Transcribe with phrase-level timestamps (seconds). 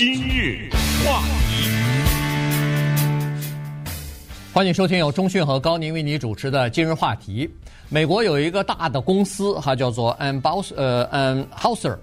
[0.00, 0.70] 今日
[1.04, 1.68] 话题，
[4.50, 7.46] 欢迎收听由中讯和高宁为你主持的《今日话题》。
[7.90, 11.98] 美国有一个大的公司，哈，叫做 Anheuser 呃 Anheuser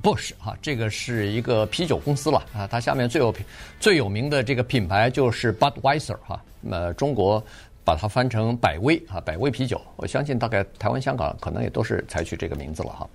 [0.00, 2.68] Busch 哈，这个是一个啤酒公司了啊。
[2.68, 3.34] 它下面最有
[3.80, 6.40] 最有名的这个品牌就是 Budweiser 哈，
[6.70, 7.44] 呃，中国
[7.84, 9.80] 把它翻成百威啊，百威啤酒。
[9.96, 13.10] 我相信大概台湾、香港可能也都是采取这个名字了哈。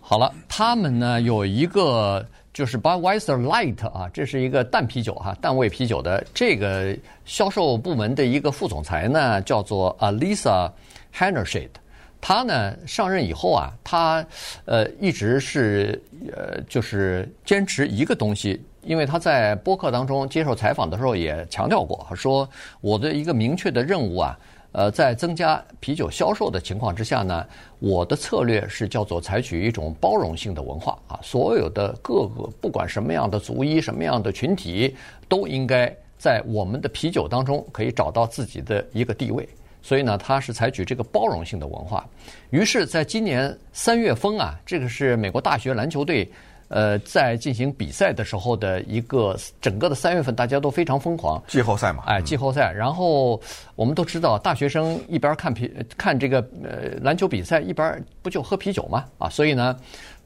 [0.00, 2.26] 好了，他们呢有一个。
[2.56, 10.72] 就是 Budweiser Light 啊，这是一个淡啤酒哈，淡味啤酒的这个销售部门的一个副总裁呢，叫做 Alisa
[11.12, 11.80] h e n n e r s h e d。
[12.18, 14.26] 他呢上任以后啊，他
[14.64, 16.02] 呃一直是
[16.34, 22.48] 呃就是坚持一个东西，因为他在播客当中接受采访的时候也强调过，说
[22.80, 24.34] 我的一个明确的任务啊。
[24.76, 27.46] 呃，在增加啤酒销售的情况之下呢，
[27.78, 34.94] 我的策略是叫做采取一种包容性的文化啊，所有的各个不管什么样的族裔、什么样的群体，
[35.30, 39.48] 都应该在我们的啤酒当中可以找到自己的一个地位。
[39.80, 42.06] 所以呢，他是采取这个包容性的文化。
[42.50, 46.30] 于是，在今年三月份啊，这个是美国大学篮球队。
[46.68, 51.40] 呃，在进行比赛的时候的一个整个的三月份，大家都非常疯狂。
[51.46, 52.72] 季后赛嘛，哎，季后赛。
[52.72, 53.40] 然后
[53.76, 59.04] 我们都知道，大学生一边看啤看这个呃篮球比赛，一边不就喝啤酒嘛？
[59.18, 59.76] 啊，所以呢，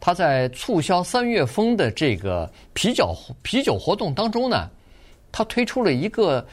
[0.00, 4.70] 他在促销三月风的这个啤酒啤酒活动当中呢，
[5.30, 6.46] 他推出了一个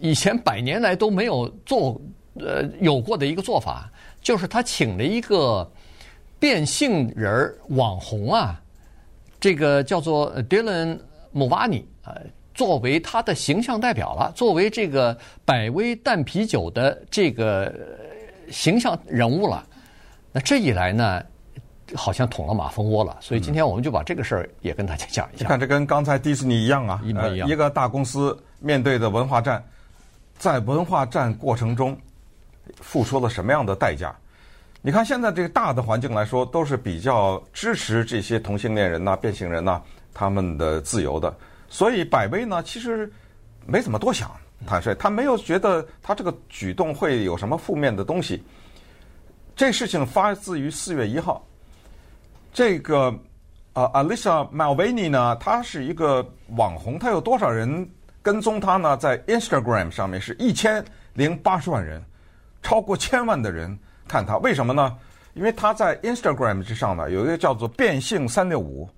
[0.00, 2.00] 以前百年来都没有做
[2.40, 3.90] 呃有过的一个做法，
[4.22, 5.70] 就是他请了一个
[6.38, 8.62] 变性人网红啊。
[9.46, 10.98] 这个叫做 Dylan
[11.32, 12.18] Mulvaney 啊，
[12.52, 17.72] 作为他的形象代表了，作为这个百威淡啤酒的这个
[18.50, 19.64] 形象人物了。
[20.32, 21.22] 那这一来呢，
[21.94, 23.16] 好像捅了马蜂窝了。
[23.20, 25.44] 所以今天我们就把这个事儿也跟大家讲一下。
[25.44, 27.48] 你看，这跟刚才迪士尼一样啊，一模一样。
[27.48, 29.64] 一个大公司面对的文化战，
[30.38, 31.96] 在文化战过程中
[32.80, 34.12] 付出了什么样的代价？
[34.86, 39.82] 你看，现在这个大的环境来说，都是比较支持这些同性恋人呐、变性人呐
[40.14, 41.36] 他们的自由的。
[41.68, 43.12] 所以百威呢，其实
[43.66, 44.30] 没怎么多想，
[44.64, 48.40] 坦率，他没有觉得他这个举动会有什么负面的东西。
[49.56, 51.44] 这事情发自于四月一号，
[52.52, 53.12] 这个
[53.72, 57.90] 呃，Alisa Malvini 呢，他是一个网红，他有多少人
[58.22, 58.96] 跟踪他呢？
[58.96, 62.00] 在 Instagram 上面是一千零八十万人，
[62.62, 63.76] 超过千万的人。
[64.08, 64.96] 看他为什么呢？
[65.34, 68.88] 因为他在 Instagram 之上呢，有一个叫做“变性三六五”，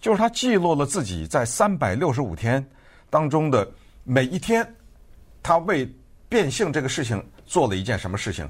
[0.00, 2.64] 就是他记录了自己在三百六十五天
[3.10, 3.68] 当中的
[4.04, 4.64] 每一天，
[5.42, 5.88] 他为
[6.28, 8.48] 变性这个事情做了一件什么事情。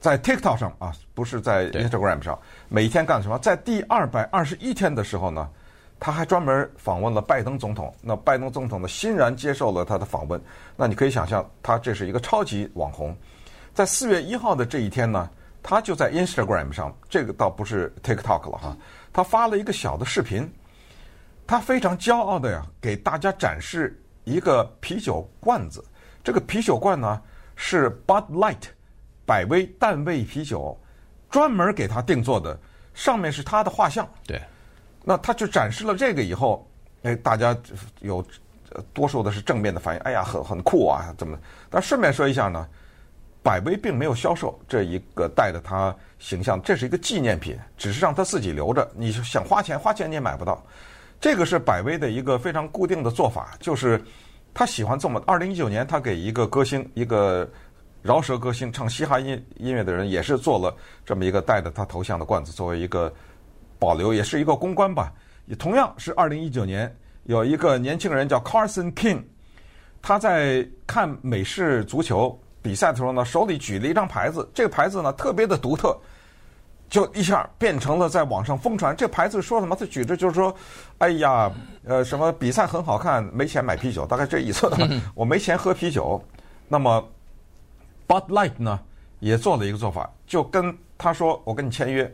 [0.00, 3.38] 在 TikTok 上啊，不是在 Instagram 上，每一天干什么？
[3.40, 5.48] 在第二百二十一天的时候呢，
[6.00, 7.94] 他还专门访问了拜登总统。
[8.00, 10.40] 那拜登总统呢，欣然接受了他的访问。
[10.76, 13.14] 那你可以想象，他这是一个超级网红。
[13.74, 15.28] 在四月一号的这一天呢，
[15.60, 18.76] 他就在 Instagram 上，这个倒不是 TikTok 了哈，
[19.12, 20.48] 他发了一个小的视频，
[21.44, 25.84] 他非常骄傲的呀，给大家展示一个啤酒罐子。
[26.22, 27.20] 这个啤酒罐呢
[27.56, 28.62] 是 Bud Light
[29.26, 30.80] 百威淡味啤酒，
[31.28, 32.56] 专门给他定做的，
[32.94, 34.08] 上面是他的画像。
[34.24, 34.40] 对，
[35.02, 36.64] 那他就展示了这个以后，
[37.02, 37.56] 哎，大家
[38.02, 38.24] 有
[38.92, 41.36] 多数的是正面的反应，哎呀，很很酷啊，怎么？
[41.68, 42.68] 但顺便说一下呢。
[43.44, 48.90] 百威并没有销售这一个带着他形象，这是一个纪念品，只是让他自己留着。
[48.96, 50.64] 你想花钱，花钱你也买不到。
[51.20, 54.02] 这个是百威的一个非常固定的做法，就是
[54.54, 55.22] 他喜欢这么。
[55.26, 57.46] 二零一九年，他给一个歌星，一个
[58.00, 60.74] 饶舌歌星，唱嘻哈音音乐的人，也是做了
[61.04, 63.12] 这么一个带着他头像的罐子，作为一个
[63.78, 65.12] 保留，也是一个公关吧。
[65.44, 66.90] 也同样是二零一九年，
[67.24, 69.22] 有一个年轻人叫 Carson King，
[70.00, 72.40] 他在看美式足球。
[72.64, 75.94] 比赛的时候呢，手里举了一张牌子，这个牌子呢特别的独特，
[76.88, 78.96] 就一下变成了在网上疯传。
[78.96, 79.76] 这牌子说什么？
[79.76, 80.56] 他举着就是说
[80.96, 81.52] ：“哎呀，
[81.84, 84.66] 呃，什么比赛很好看，没钱买啤酒，大概这意思。
[85.14, 86.18] 我没钱喝啤酒。”
[86.66, 87.06] 那么
[88.08, 88.80] ，Bud Light 呢
[89.20, 92.10] 也做了一个做法，就跟他说：“我跟你签约，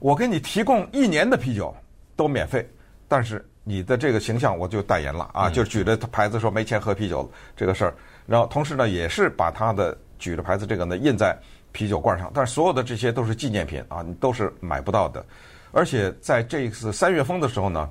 [0.00, 1.72] 我给你提供一年的啤酒
[2.16, 2.68] 都免费，
[3.06, 7.94] 但是你的这个形象我就代言了啊，就举着牌子说没钱喝啤酒这个事儿。”
[8.26, 11.36] 然后，同时呢，也是把他的举着牌子这个呢印在
[11.72, 15.24] 啤酒罐上，但是所有的这些都是纪念品啊，你都是买不到的。
[15.72, 17.88] 而且在这一次三月份的时候呢，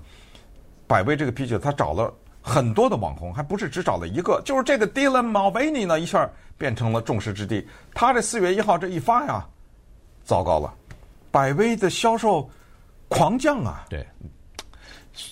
[0.88, 7.64] 百威这个啤酒他找了很多的网红，还不是只找了一个，就是这个 Dylan Mulvaney 呢一下变成了众矢之的。
[7.94, 9.46] 他这四月一号这一发呀，
[10.24, 10.74] 糟糕了，
[11.32, 12.50] 百威的销售
[13.10, 13.86] 狂降啊！
[13.90, 14.06] 对。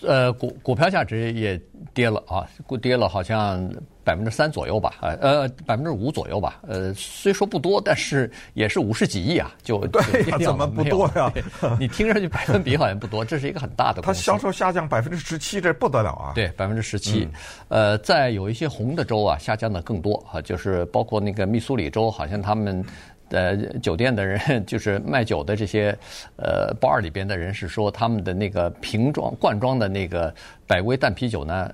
[0.04, 1.60] 呃，股股票价值也
[1.94, 2.46] 跌了啊，
[2.82, 3.72] 跌了好像
[4.10, 10.02] 百分之三左右吧，呃呃，百分之五左右吧，呃，虽说不多，但是也是五十几亿啊，就对
[10.32, 11.32] 呀，怎么不多呀？
[11.80, 14.02] 你听上去百分比好像不多，这是一个很大的。
[14.02, 16.32] 它销售下降百分之十七，这不得了啊！
[16.34, 17.30] 对，百分之十七，
[17.68, 22.84] 呃，在有一些红的州啊，下降的更多啊，就是包括那个密苏里州，好像他们。
[23.30, 25.96] 呃，酒店的人 就是卖酒的这些，
[26.36, 30.34] 呃，bar 里边的人是说，他们的那个瓶装、罐装的那个
[30.66, 31.72] 百威淡啤酒呢，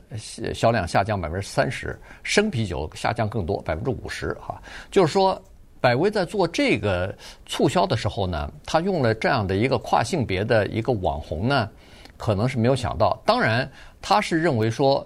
[0.53, 4.61] 销量下降百分之三十，生啤酒下降更多，百分之五十哈。
[4.91, 5.41] 就是说，
[5.79, 7.15] 百威在做这个
[7.45, 11.69] 促销的时候呢，他用了这样的一个跨性别的一个网红呢，
[12.17, 13.21] 可能是没有想到。
[13.25, 13.69] 当然，
[14.01, 15.05] 他是认为说，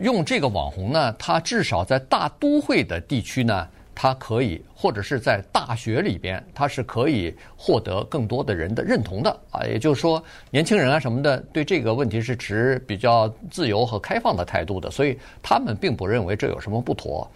[0.00, 3.68] 用这个网红呢，他至少在大都会的地区呢。
[3.94, 9.64] 他可以，或者是在大学里边，他是可以获得更多的人的认同的啊。
[9.64, 17.30] 也就是说，年轻人啊什么的，对这个问题是持比较自由和开放的态度的，所以他们并不认为这有什么不妥。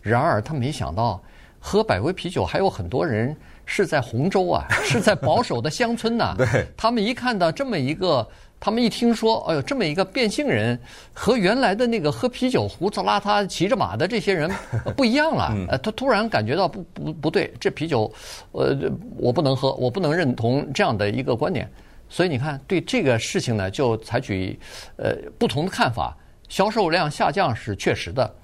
[0.00, 1.20] 然而，他没想到
[1.58, 3.36] 喝百威啤酒还有很多人
[3.66, 6.34] 是在洪州啊， 是在保守的乡村呐。
[6.38, 8.26] 对，他们一看到这么一个。
[8.58, 10.80] 他们一听说，哎呦，这么一个变性人，
[11.12, 14.50] 和原来的那个喝啤酒胡子邋遢、骑着马的这些人
[14.96, 15.54] 不一样了。
[15.68, 18.10] 呃，他突然感觉到不不不对，这啤酒，
[18.52, 18.74] 呃，
[19.18, 21.70] 我不能喝，我不能认同这样的一个观点。
[22.08, 24.58] 所以你看，对这个事情呢，就采取
[24.96, 26.16] 呃不同的看法。
[26.48, 28.34] 销售量下降是确实的，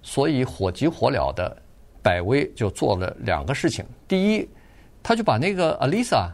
[0.00, 1.54] 所以火急火燎的
[2.02, 3.84] 百威就做了两个事情。
[4.08, 4.48] 第一，
[5.08, 6.28] 他就把那个 Alisa。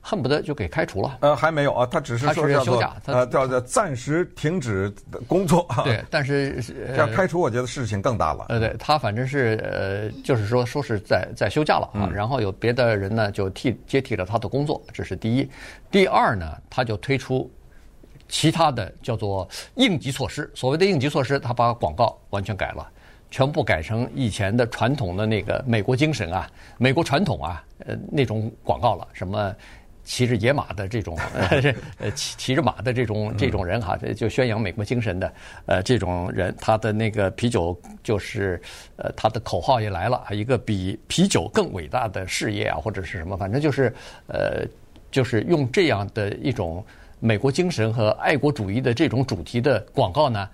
[0.00, 1.18] 恨不得就给开除了。
[1.20, 4.90] 呃，还没有啊，他只是说要休假，呃，叫叫暂时停止
[5.26, 5.66] 工作。
[5.84, 6.62] 对，但是
[6.96, 8.46] 要开除，我觉得事情更大了。
[8.48, 15.50] 呃，对他反正是呃，就是说说是在在休假了啊，然后有别的人呢就替接替了他的工作，这是第一。
[15.90, 17.50] 第二呢，他就推出
[18.28, 20.50] 其他的叫做应急措施。
[20.54, 22.88] 所谓的应急措施，他把广告完全改了，
[23.30, 29.54] 全部改成以前的传统的那个美国精神啊，美国传统啊，呃，那种广告了，什么。
[30.04, 31.18] 骑着野马的这种，
[32.00, 35.30] 呃，骑骑着马的这种这种人哈，就宣扬美国精神的，
[35.66, 38.58] 呃，这种人，他的那个啤酒就是，
[38.96, 43.94] 呃，他的口号也来了，一个比啤酒更伟大的事业啊，或者是什么，反正就是，
[44.28, 44.64] 呃，
[45.10, 46.82] 就是用这样的一种
[47.20, 50.48] 美国精神和爱国主义的这种主题的广告呢，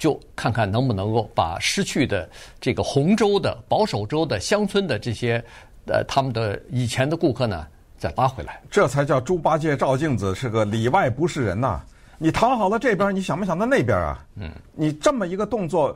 [0.00, 2.28] 就看看能不能够把失去的
[2.60, 5.40] 这个红州的保守州的乡村的这些，
[5.86, 7.64] 呃，他们的以前的顾客呢。
[7.98, 11.82] 再拉回来，这才叫猪八戒照镜子，是个里外不是人呐！
[12.16, 14.24] 你讨好了这边，你想没想到那边啊？
[14.36, 15.94] 嗯，你这么一个动作，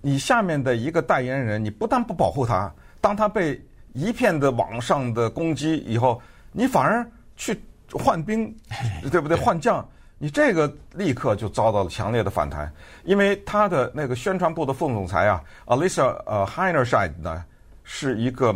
[0.00, 7.56] 你下面的一个代言人，你不但不保护他，当他被一片的网上的攻击以后，你反而去
[7.92, 8.52] 换兵，
[9.12, 9.36] 对不对？
[9.36, 9.88] 换将，
[10.18, 12.72] 你这个立刻就遭到了强烈的反弹，
[13.04, 17.44] 因为他的那个宣传部的副总裁啊，Alisa 呃 Heinerscheid 呢，
[17.82, 18.54] 是一个。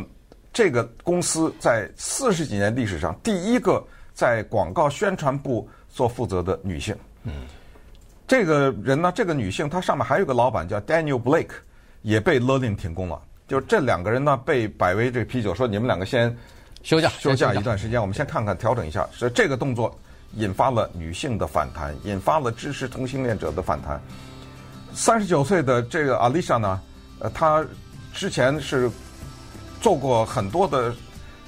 [0.51, 6.97] 这个公司在四十几年历史上第一个在广告宣传部做负责的女性。
[7.23, 7.47] 嗯，
[8.27, 11.53] 这个人呢，这个女性她上面还有个老板叫 Daniel Blake，
[12.03, 13.23] 也被勒令停工了。
[13.47, 16.35] 就这两个人呢，被百威这啤酒说你们两个先
[16.83, 19.07] 休假休假一段时间，我们先看看调整一下。
[19.13, 19.97] 所以这个动作
[20.35, 24.01] 引发了女性的反弹，引发了支持同性恋者的反弹。
[24.95, 26.81] 三十九岁的这个阿丽莎呢，
[27.19, 27.65] 呃，她
[28.13, 28.91] 之前是。
[29.81, 30.93] 做过很多的，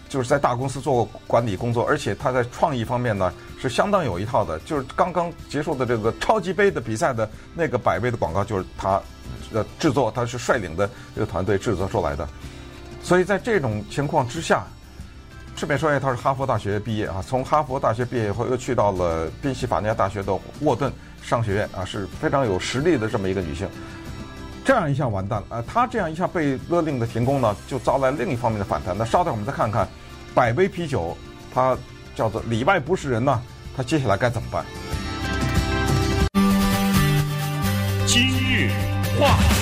[0.08, 4.56] 就是在大公司做过管理工作，而且她在创意方面呢是相当有一套的。
[4.60, 9.02] 就是刚刚结束的这个超级杯的比赛的那个百威的广告，就是他
[9.52, 12.28] 呃制作，他是率领的这个团队制作出来的。
[13.02, 14.64] 所以在这种情况之下，
[15.60, 20.90] 顺便说一下，他是哈佛大学毕业啊，从哈佛大学毕业以后又去到了宾夕法尼亚大学的沃顿
[21.22, 23.68] 商学院啊，是非常有实力的这么一个女性。
[24.64, 28.96] 这样一下完蛋了，呃，她这样一下被勒令的停工呢，就招来另一方面的反弹。
[28.96, 29.86] 那稍等，我们再看看，
[30.34, 31.14] 百威啤酒，
[31.52, 31.76] 它
[32.14, 33.42] 叫做里外不是人呢，
[33.76, 34.64] 它接下来该怎么办？
[38.06, 38.70] 今日
[39.20, 39.59] 话题。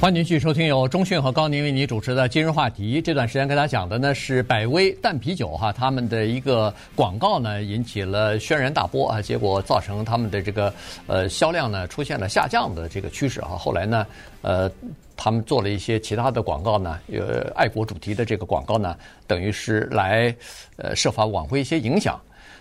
[0.00, 3.02] 欢迎继续收听由中讯和高宁为你主持的今日话题。
[3.02, 10.72] 这段时间跟大家讲的呢是百威淡啤酒哈，他们的一个广告呢引起了轩然大波啊，结果造成他们的这个
[11.06, 13.48] 呃销量呢出现了下降的这个趋势啊。
[13.48, 14.06] 后来呢，
[14.40, 14.70] 呃，
[15.18, 20.34] 他们做了一些其他的广告呢，呃，爱国主题的这个广告呢，等于是来
[20.76, 22.18] 呃设法挽回一些影响。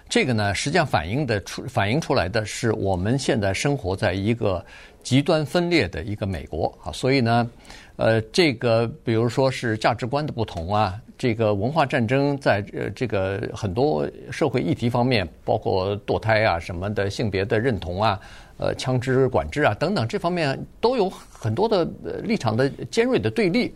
[0.09, 4.65] 这个呢，实际上反映的出反映出来的是我们现在生活在一个
[5.03, 7.47] 极端分裂的一个美国啊，所以呢，
[7.95, 18.19] 呃，这个比如说是价值观的不同啊，这个文化战争在呃这个很多社会议题方面，包括堕胎啊什么的性别的认同啊，
[18.57, 21.87] 呃，枪支管制啊等等这方面都有很多的
[22.23, 23.71] 立场的尖锐的对立，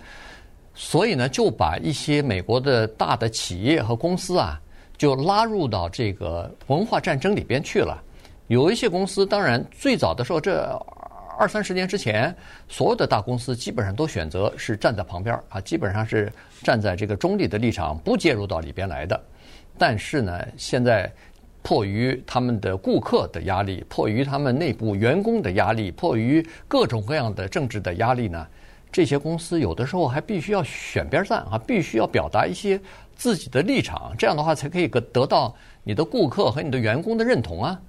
[0.73, 4.59] 所以呢，就把一些美国的大的企业和公司啊。
[4.97, 8.01] 就拉入到这个文化战争里边去了。
[8.47, 10.77] 有一些公司，当然最早的时候，这
[11.39, 12.35] 二三十年之前，
[12.67, 16.31] 所有的大公司基本上都选择是站在旁边啊，基本上是
[16.61, 19.19] 站在这个中立的立场，不介入到里边来的。
[19.77, 21.11] 但是呢，现在
[21.63, 28.45] 迫于他们的顾客的压力，迫于他们内部员工的压力，迫于各种各样的政治的压力呢，
[28.91, 32.79] 这些公司有的时候还必须要选边站啊，必须要表达一些。
[33.15, 37.79] 自己的立场，这样的话才可以得得到你的顾客和你的员工的认同啊。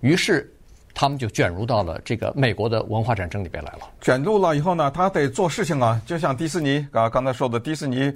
[0.00, 0.52] 于是，
[0.94, 3.80] 他们就卷入到了这个美国的文化战争里边来了。
[4.00, 8.12] 卷入了以后呢，他得做事情啊，就像迪士尼啊，刚才说的，迪士尼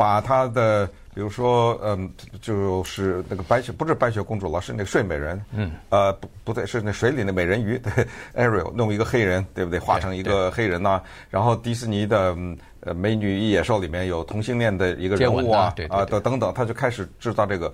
[0.00, 9.78] 把他的，比如说，嗯，就是那个白雪，不是白雪公主了，是那个睡美人，嗯，呃，不不对，是那水里的美人鱼，对， Ariel 弄一个黑人，对不对？
[9.78, 12.34] 画成一个黑人呐、啊，然后迪士尼的。
[12.82, 17.70] 呃，美女与野兽里面有同性恋的一个人物啊，啊，等等等，他就开始制造这个。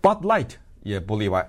[0.00, 0.50] Bud Light
[0.84, 1.44] 也不例外，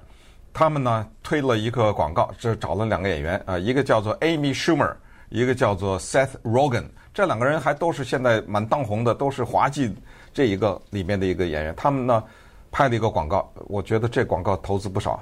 [0.52, 4.96] 他们呢推了一个广告，这找了两个演员啊，一个叫做 Amy Schumer，
[5.30, 9.94] 一个叫做 Seth Rogen，这两个人还都是现在蛮当红的，都是滑稽
[10.34, 11.74] 这一个里面的一个演员。
[11.76, 12.24] 他们呢
[12.72, 15.22] 拍了一个广告，我觉得这广告投资不少，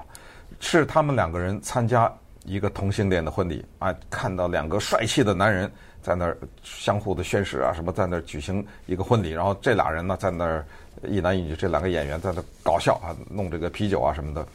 [0.59, 2.11] 是他们两个人参加
[2.45, 5.71] 一个同性恋的婚礼啊，看到两个帅气的男人。
[6.01, 10.65] 在那儿相互的宣誓啊，什么在那儿举行一个婚礼，然后这俩人呢在那儿
[11.03, 14.47] 一男一女，这两个演员在那搞笑啊，弄这个啤酒啊什么的，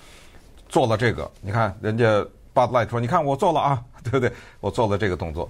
[0.71, 1.31] 做了这个。
[1.43, 2.07] 你看人家
[2.55, 4.33] Bud Light 说：“你看我做了啊， 对不对？
[4.59, 5.49] 我做了这个动作。”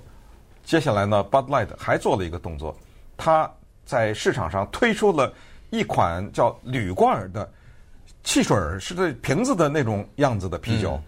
[0.65, 2.77] 接下来呢，Bud Light 还做了一个动作，
[3.17, 3.51] 他
[3.85, 5.33] 在市场上推出了
[5.71, 7.49] 一款叫铝罐的
[8.23, 10.93] 汽水，是这瓶子的那种样子的啤酒。
[10.95, 11.03] 嗯、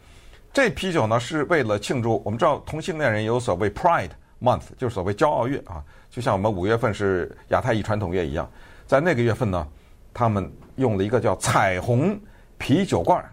[0.53, 4.11] 这啤酒呢是为了庆祝，我们知道同性恋人有所谓 Pride。
[4.39, 8.47] month 就是所谓骄傲月啊，就像我们五月份是亚太裔传统月一样，
[8.87, 9.67] 在那个月份呢，
[10.13, 12.21] 他们用了一个叫彩虹
[12.59, 13.31] 啤酒罐，呃，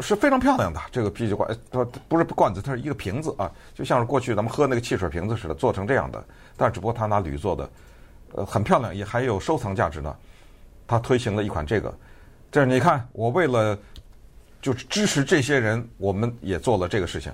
[0.00, 6.24] 是非常漂亮的这个啤酒罐，它不是罐子，它是一个瓶子啊，就像是过去咱们喝那个汽水瓶子似的，做成这样的，
[6.56, 7.70] 但只不过它拿铝做的，
[8.34, 10.14] 呃，很漂亮，也还有收藏价值呢。
[10.86, 11.94] 他推行了一款这个，
[12.50, 13.78] 这你看，我为了
[14.62, 17.32] 就是支持这些人，我们也做了这个事情，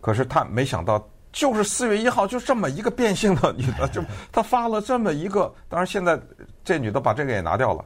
[0.00, 1.06] 可是他没想到。
[1.32, 4.02] 就是四月一号，就这么一个变性的女的，就
[4.32, 6.18] 她发了这么一个，当然现在
[6.64, 7.84] 这女的把这个也拿掉了，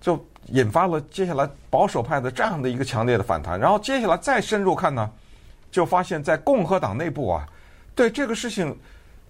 [0.00, 3.58] 就引发了接下来保守派的这样的一个强烈的反弹。
[3.58, 5.10] 然后接下来再深入看呢，
[5.70, 7.46] 就发现，在共和党内部啊，
[7.94, 8.76] 对这个事情，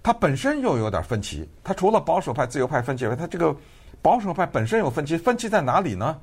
[0.02, 1.48] 它本身又有点分歧。
[1.64, 3.54] 它除了保守派、自由派分歧外，它这个
[4.00, 6.18] 保守派本身有分歧，分歧在哪里呢？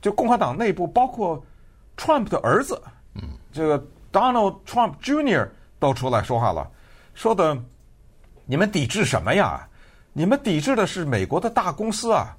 [0.00, 1.44] 就共和党内部，包括
[1.96, 2.80] Trump 的儿子，
[3.14, 5.48] 嗯，这个 Donald Trump Jr.
[5.78, 6.66] 都出来说话了，
[7.14, 7.56] 说的
[8.46, 9.68] 你们抵制什么呀？
[10.12, 12.36] 你们抵制的是美国的大公司啊！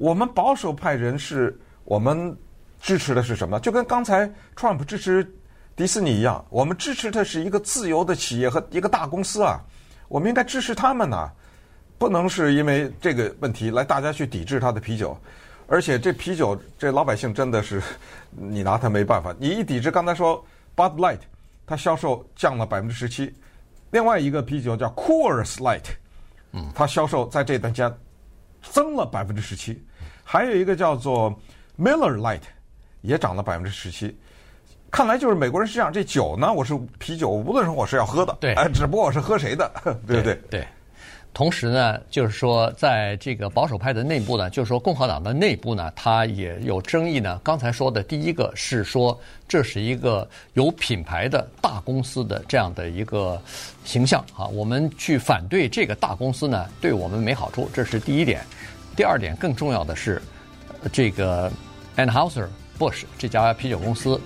[0.00, 1.54] 我们保守派人士，
[1.84, 2.34] 我们
[2.80, 3.60] 支持的是什么？
[3.60, 4.26] 就跟刚才
[4.56, 5.30] Trump 支持
[5.76, 9.60] 迪士尼一样，我们支持的是一个自由的企业和一个大公司啊！
[10.08, 11.30] 我们应该支持他们呢，
[11.98, 15.14] 不能是因为这个问题来大家去抵制他的啤酒，
[15.66, 17.82] 而且这啤酒这老百姓真的是
[18.30, 20.42] 你拿他没办法，你一抵制，刚才说
[20.74, 21.20] Bud Light。
[21.66, 23.32] 它销售降了百分之十七，
[23.92, 25.84] 另外一个啤酒叫 Coors Light，
[26.50, 27.94] 嗯，它销售在这段间
[28.60, 29.80] 增了百分之十七，
[30.32, 31.36] 还有一个叫做
[31.76, 32.42] Miller Light，
[33.00, 34.16] 也涨了百分之十七。
[34.88, 39.68] 看来就是美国人是这样，这酒呢，我是啤酒，无论是我是要喝的，对，哎，只不过我是喝谁的，
[40.06, 40.22] 对不对？
[40.22, 40.40] 对。
[40.48, 40.66] 对
[41.34, 47.40] 同时呢，就是说，在这个保守派的内部呢，就是说共和党的内部呢，它也有争议呢。
[47.42, 53.40] 刚才说的第一个是说，这是一个有品牌的大公司的这样的一个
[53.84, 58.44] 形象啊，我们去反对这个大公司呢，对我们没好处，这是第一点。
[59.00, 60.20] 第二点更重要的是，
[60.92, 61.50] 这个
[61.96, 64.20] Anheuser-Busch 这家啤酒公司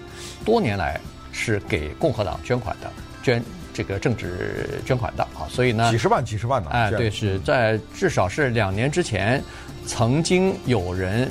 [0.45, 1.01] 多年来
[1.31, 2.91] 是给共和党捐款的，
[3.23, 3.41] 捐。
[3.73, 9.41] 这个政治捐款的啊，所以呢，几十万、几十万的，哎，对，是在至少是两年之前，
[9.87, 11.31] 曾经有人，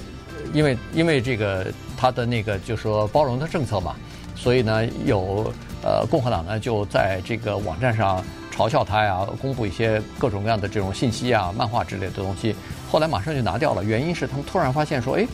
[0.54, 3.94] 因为因为这个他的那个就是说包容的政策嘛，
[4.38, 8.24] 所以呢，有呃共和党呢就在这个网站上
[8.56, 12.56] 嘲笑他呀，公布一些各种各样的这种信息啊、漫画之类的东西。
[12.94, 15.26] 后来马上就拿掉了，原因是他们突然发现说，哎，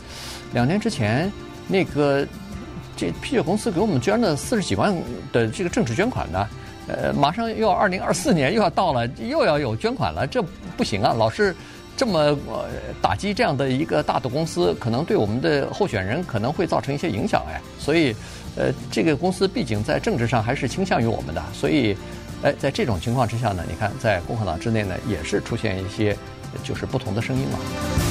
[0.54, 1.30] 两年之前
[1.68, 2.26] 那个
[2.96, 4.96] 这啤酒公司给我们捐了四十几万
[5.30, 6.48] 的这个政治捐款呢，
[6.88, 10.42] 呃，马上又要二零二四年又要到了，又要有捐款了，这
[10.74, 11.12] 不行啊！
[11.12, 11.54] 老是
[11.98, 12.64] 这么呃
[13.02, 18.16] 打击这样的一个大的公司，可能对我们的候选人可能会造成一些影响哎，所以
[18.56, 21.94] 呃，这个公司毕竟在政治上还是倾向于我们的，所以
[22.42, 26.16] 哎，在这种情况之下呢，你看在共和党之内呢，也是出现一些。
[26.62, 28.09] 就是不同的声音嘛。